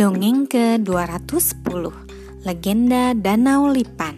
Dongeng 0.00 0.48
ke-210 0.48 1.92
Legenda 2.48 3.12
Danau 3.12 3.68
Lipan 3.68 4.16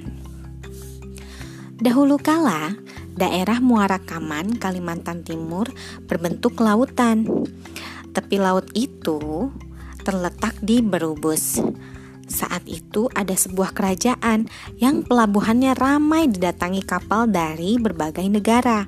Dahulu 1.74 2.22
kala, 2.22 2.78
daerah 3.18 3.58
Muara 3.58 3.98
Kaman, 3.98 4.62
Kalimantan 4.62 5.26
Timur 5.26 5.66
berbentuk 6.06 6.62
lautan. 6.62 7.26
Tepi 8.14 8.38
laut 8.38 8.70
itu 8.78 9.50
terletak 10.06 10.54
di 10.62 10.78
Berubus. 10.86 11.58
Saat 12.30 12.62
itu 12.70 13.10
ada 13.18 13.34
sebuah 13.34 13.74
kerajaan 13.74 14.46
yang 14.78 15.02
pelabuhannya 15.02 15.74
ramai 15.74 16.30
didatangi 16.30 16.86
kapal 16.86 17.26
dari 17.26 17.74
berbagai 17.82 18.30
negara. 18.30 18.86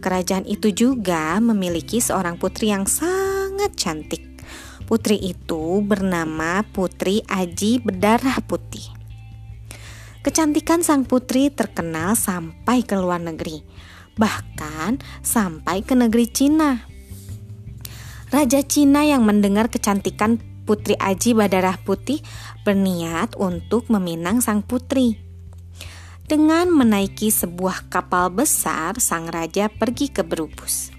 Kerajaan 0.00 0.48
itu 0.48 0.72
juga 0.72 1.36
memiliki 1.44 2.00
seorang 2.00 2.40
putri 2.40 2.72
yang 2.72 2.88
sangat 2.88 3.76
cantik. 3.76 4.33
Putri 4.84 5.16
itu 5.16 5.80
bernama 5.80 6.60
Putri 6.60 7.24
Aji 7.24 7.80
Berdarah 7.80 8.36
Putih. 8.44 8.84
Kecantikan 10.20 10.84
sang 10.84 11.08
putri 11.08 11.48
terkenal 11.48 12.12
sampai 12.12 12.84
ke 12.84 12.92
luar 12.92 13.16
negeri, 13.16 13.64
bahkan 14.20 15.00
sampai 15.24 15.80
ke 15.80 15.96
negeri 15.96 16.28
Cina. 16.28 16.84
Raja 18.28 18.60
Cina 18.60 19.08
yang 19.08 19.24
mendengar 19.24 19.72
kecantikan 19.72 20.36
Putri 20.68 21.00
Aji 21.00 21.32
Berdarah 21.32 21.80
Putih 21.80 22.20
berniat 22.68 23.40
untuk 23.40 23.88
meminang 23.88 24.44
sang 24.44 24.60
putri. 24.60 25.16
Dengan 26.28 26.68
menaiki 26.68 27.32
sebuah 27.32 27.88
kapal 27.88 28.28
besar, 28.32 29.00
sang 29.00 29.32
raja 29.32 29.72
pergi 29.72 30.12
ke 30.12 30.24
Berubus. 30.24 30.92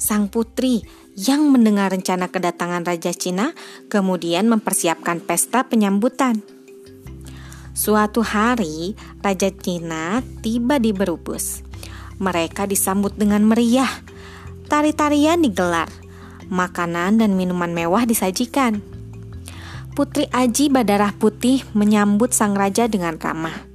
Sang 0.00 0.28
putri 0.28 0.84
yang 1.20 1.52
mendengar 1.52 1.92
rencana 1.92 2.32
kedatangan 2.32 2.88
Raja 2.88 3.12
Cina 3.12 3.52
kemudian 3.92 4.48
mempersiapkan 4.48 5.20
pesta 5.20 5.68
penyambutan. 5.68 6.40
Suatu 7.76 8.24
hari, 8.24 8.96
Raja 9.20 9.52
Cina 9.52 10.24
tiba 10.40 10.80
di 10.80 10.96
Berubus. 10.96 11.60
Mereka 12.16 12.64
disambut 12.64 13.20
dengan 13.20 13.44
meriah. 13.44 13.88
Tari-tarian 14.72 15.44
digelar, 15.44 15.92
makanan 16.48 17.20
dan 17.20 17.36
minuman 17.36 17.76
mewah 17.76 18.08
disajikan. 18.08 18.80
Putri 19.92 20.24
Aji 20.32 20.72
Badarah 20.72 21.12
Putih 21.12 21.68
menyambut 21.76 22.32
sang 22.32 22.56
raja 22.56 22.88
dengan 22.88 23.20
ramah. 23.20 23.68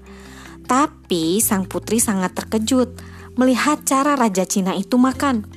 Tapi 0.65 1.37
sang 1.45 1.69
putri 1.69 2.01
sangat 2.01 2.33
terkejut 2.33 2.97
melihat 3.37 3.85
cara 3.85 4.17
Raja 4.17 4.47
Cina 4.49 4.73
itu 4.73 4.97
makan. 4.97 5.54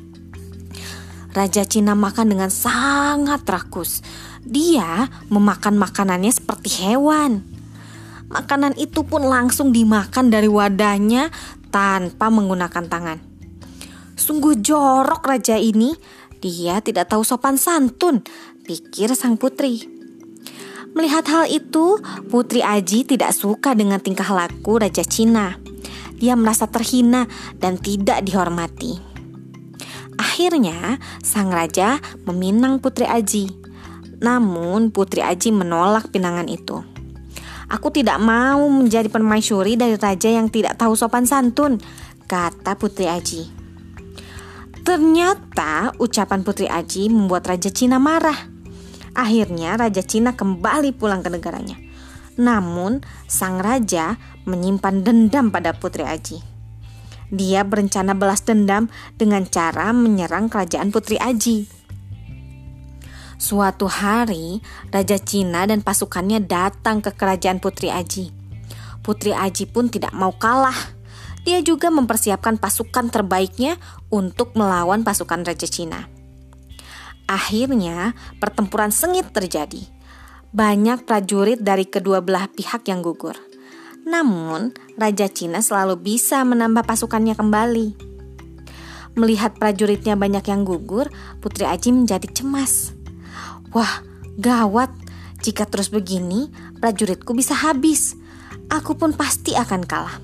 Raja 1.38 1.62
Cina 1.62 1.94
makan 1.94 2.34
dengan 2.34 2.50
sangat 2.50 3.46
rakus. 3.46 4.02
Dia 4.42 5.06
memakan 5.30 5.78
makanannya 5.78 6.34
seperti 6.34 6.82
hewan. 6.82 7.46
Makanan 8.26 8.74
itu 8.74 9.06
pun 9.06 9.22
langsung 9.22 9.70
dimakan 9.70 10.34
dari 10.34 10.50
wadahnya 10.50 11.30
tanpa 11.70 12.26
menggunakan 12.26 12.84
tangan. 12.90 13.18
Sungguh 14.18 14.58
jorok 14.58 15.22
raja 15.22 15.54
ini. 15.54 15.94
Dia 16.38 16.82
tidak 16.82 17.10
tahu 17.10 17.22
sopan 17.22 17.58
santun, 17.58 18.22
pikir 18.66 19.14
sang 19.14 19.38
putri. 19.38 19.86
Melihat 20.94 21.26
hal 21.30 21.50
itu, 21.50 21.98
Putri 22.30 22.62
Aji 22.62 23.02
tidak 23.06 23.34
suka 23.34 23.74
dengan 23.74 23.98
tingkah 23.98 24.30
laku 24.30 24.78
Raja 24.78 25.02
Cina. 25.02 25.58
Dia 26.18 26.38
merasa 26.38 26.70
terhina 26.70 27.26
dan 27.58 27.78
tidak 27.78 28.22
dihormati. 28.22 29.07
Akhirnya, 30.38 31.02
sang 31.18 31.50
raja 31.50 31.98
meminang 32.22 32.78
Putri 32.78 33.02
Aji. 33.10 33.50
Namun, 34.22 34.94
Putri 34.94 35.18
Aji 35.18 35.50
menolak 35.50 36.14
pinangan 36.14 36.46
itu. 36.46 36.78
Aku 37.66 37.90
tidak 37.90 38.22
mau 38.22 38.62
menjadi 38.70 39.10
permaisuri 39.10 39.74
dari 39.74 39.98
raja 39.98 40.30
yang 40.30 40.46
tidak 40.46 40.78
tahu 40.78 40.94
sopan 40.94 41.26
santun, 41.26 41.82
kata 42.30 42.78
Putri 42.78 43.10
Aji. 43.10 43.50
Ternyata 44.86 45.98
ucapan 45.98 46.46
Putri 46.46 46.70
Aji 46.70 47.10
membuat 47.10 47.42
Raja 47.50 47.74
Cina 47.74 47.98
marah. 47.98 48.38
Akhirnya 49.18 49.74
Raja 49.74 50.06
Cina 50.06 50.38
kembali 50.38 50.94
pulang 50.94 51.26
ke 51.26 51.34
negaranya. 51.34 51.74
Namun, 52.38 53.02
sang 53.26 53.58
raja 53.58 54.14
menyimpan 54.46 55.02
dendam 55.02 55.50
pada 55.50 55.74
Putri 55.74 56.06
Aji. 56.06 56.57
Dia 57.28 57.60
berencana 57.64 58.16
balas 58.16 58.40
dendam 58.40 58.88
dengan 59.20 59.44
cara 59.44 59.92
menyerang 59.92 60.48
kerajaan 60.48 60.88
Putri 60.88 61.20
Aji. 61.20 61.68
Suatu 63.38 63.86
hari, 63.86 64.58
Raja 64.90 65.14
Cina 65.22 65.62
dan 65.68 65.84
pasukannya 65.84 66.42
datang 66.42 66.98
ke 66.98 67.14
kerajaan 67.14 67.62
Putri 67.62 67.92
Aji. 67.92 68.34
Putri 69.04 69.30
Aji 69.30 69.70
pun 69.70 69.86
tidak 69.86 70.10
mau 70.10 70.34
kalah. 70.34 70.76
Dia 71.46 71.62
juga 71.62 71.88
mempersiapkan 71.88 72.58
pasukan 72.58 73.08
terbaiknya 73.08 73.78
untuk 74.10 74.58
melawan 74.58 75.06
pasukan 75.06 75.46
Raja 75.46 75.70
Cina. 75.70 76.10
Akhirnya, 77.30 78.16
pertempuran 78.42 78.90
sengit 78.90 79.30
terjadi. 79.30 79.86
Banyak 80.50 81.04
prajurit 81.04 81.60
dari 81.60 81.84
kedua 81.84 82.24
belah 82.24 82.48
pihak 82.52 82.88
yang 82.88 83.04
gugur. 83.04 83.47
Namun, 84.08 84.72
Raja 84.96 85.28
Cina 85.28 85.60
selalu 85.60 86.00
bisa 86.00 86.40
menambah 86.40 86.88
pasukannya 86.88 87.36
kembali. 87.36 87.88
Melihat 89.20 89.60
prajuritnya 89.60 90.16
banyak 90.16 90.48
yang 90.48 90.64
gugur, 90.64 91.12
Putri 91.44 91.68
Aji 91.68 91.92
menjadi 91.92 92.24
cemas. 92.32 92.96
Wah, 93.76 94.00
gawat! 94.40 94.88
Jika 95.44 95.68
terus 95.68 95.92
begini, 95.92 96.48
prajuritku 96.80 97.36
bisa 97.36 97.52
habis. 97.52 98.16
Aku 98.72 98.96
pun 98.96 99.12
pasti 99.12 99.52
akan 99.52 99.84
kalah. 99.84 100.16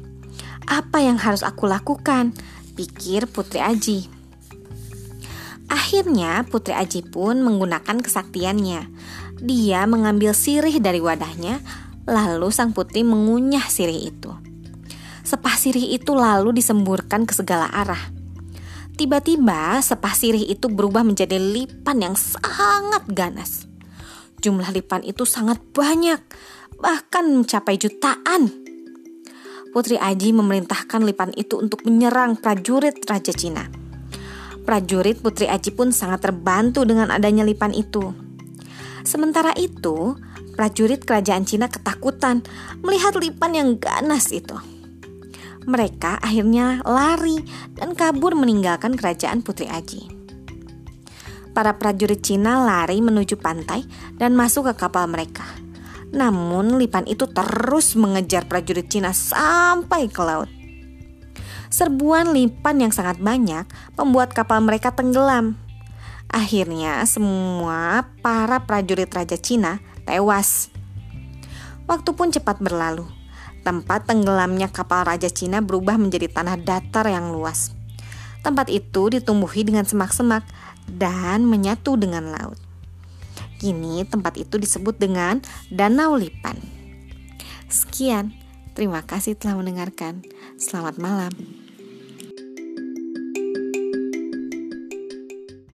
Apa 0.64 1.04
yang 1.04 1.20
harus 1.20 1.44
aku 1.44 1.68
lakukan? 1.68 2.32
Pikir 2.72 3.28
Putri 3.28 3.60
Aji. 3.60 4.08
Akhirnya 5.68 6.48
Putri 6.48 6.72
Aji 6.72 7.04
pun 7.04 7.44
menggunakan 7.44 8.00
kesaktiannya. 8.00 8.88
Dia 9.44 9.84
mengambil 9.84 10.32
sirih 10.32 10.80
dari 10.80 11.04
wadahnya, 11.04 11.60
lalu 12.04 12.48
sang 12.52 12.76
putri 12.76 13.04
mengunyah 13.04 13.64
sirih 13.68 14.12
itu. 14.12 14.32
Sepah 15.24 15.56
sirih 15.56 15.96
itu 15.96 16.12
lalu 16.12 16.52
disemburkan 16.60 17.24
ke 17.24 17.32
segala 17.32 17.72
arah. 17.72 18.12
Tiba-tiba 18.94 19.82
sepah 19.82 20.14
sirih 20.14 20.46
itu 20.46 20.70
berubah 20.70 21.02
menjadi 21.02 21.40
lipan 21.40 21.98
yang 21.98 22.14
sangat 22.14 23.02
ganas. 23.10 23.66
Jumlah 24.38 24.70
lipan 24.70 25.02
itu 25.02 25.24
sangat 25.24 25.58
banyak, 25.72 26.20
bahkan 26.78 27.24
mencapai 27.26 27.80
jutaan. 27.80 28.52
Putri 29.74 29.98
Aji 29.98 30.30
memerintahkan 30.30 31.02
lipan 31.02 31.34
itu 31.34 31.58
untuk 31.58 31.82
menyerang 31.82 32.38
prajurit 32.38 33.02
Raja 33.02 33.34
Cina. 33.34 33.66
Prajurit 34.62 35.18
Putri 35.18 35.50
Aji 35.50 35.74
pun 35.74 35.90
sangat 35.90 36.30
terbantu 36.30 36.86
dengan 36.86 37.10
adanya 37.10 37.42
lipan 37.42 37.74
itu. 37.74 38.14
Sementara 39.02 39.50
itu, 39.58 40.14
prajurit 40.54 41.02
kerajaan 41.02 41.44
Cina 41.44 41.66
ketakutan 41.66 42.46
melihat 42.80 43.18
lipan 43.18 43.52
yang 43.52 43.70
ganas 43.76 44.30
itu. 44.30 44.54
Mereka 45.66 46.22
akhirnya 46.22 46.80
lari 46.86 47.42
dan 47.74 47.98
kabur 47.98 48.38
meninggalkan 48.38 48.94
kerajaan 48.94 49.42
Putri 49.42 49.66
Aji. 49.66 50.06
Para 51.54 51.78
prajurit 51.78 52.22
Cina 52.22 52.62
lari 52.62 52.98
menuju 52.98 53.38
pantai 53.38 53.86
dan 54.18 54.34
masuk 54.34 54.70
ke 54.70 54.74
kapal 54.86 55.06
mereka. 55.06 55.46
Namun, 56.14 56.78
lipan 56.78 57.06
itu 57.10 57.26
terus 57.26 57.98
mengejar 57.98 58.46
prajurit 58.46 58.86
Cina 58.86 59.10
sampai 59.10 60.06
ke 60.06 60.22
laut. 60.22 60.50
Serbuan 61.74 62.30
lipan 62.30 62.78
yang 62.78 62.94
sangat 62.94 63.18
banyak 63.18 63.66
membuat 63.98 64.30
kapal 64.30 64.62
mereka 64.62 64.94
tenggelam. 64.94 65.58
Akhirnya, 66.30 67.02
semua 67.06 68.10
para 68.22 68.62
prajurit 68.62 69.10
Raja 69.10 69.34
Cina 69.38 69.82
tewas. 70.04 70.72
Waktu 71.84 72.16
pun 72.16 72.32
cepat 72.32 72.60
berlalu. 72.60 73.04
Tempat 73.64 74.08
tenggelamnya 74.08 74.68
kapal 74.68 75.08
Raja 75.08 75.32
Cina 75.32 75.64
berubah 75.64 75.96
menjadi 75.96 76.28
tanah 76.28 76.60
datar 76.60 77.08
yang 77.08 77.32
luas. 77.32 77.72
Tempat 78.44 78.68
itu 78.68 79.08
ditumbuhi 79.08 79.64
dengan 79.64 79.88
semak-semak 79.88 80.44
dan 80.84 81.48
menyatu 81.48 81.96
dengan 81.96 82.28
laut. 82.28 82.60
Kini 83.56 84.04
tempat 84.04 84.36
itu 84.36 84.60
disebut 84.60 85.00
dengan 85.00 85.40
Danau 85.72 86.20
Lipan. 86.20 86.60
Sekian, 87.72 88.36
terima 88.76 89.00
kasih 89.00 89.32
telah 89.32 89.56
mendengarkan. 89.56 90.20
Selamat 90.60 91.00
malam. 91.00 91.63